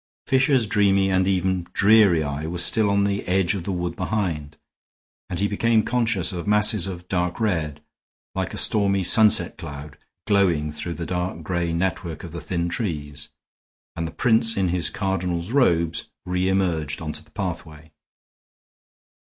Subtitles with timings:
[0.25, 4.57] Fisher's dreamy, and even dreary, eye was still on the edge of the wood behind,
[5.29, 7.83] and he became conscious of masses of dark red,
[8.33, 13.29] like a stormy sunset cloud, glowing through the gray network of the thin trees,
[13.95, 17.91] and the prince in his cardinal's robes reemerged on to the pathway.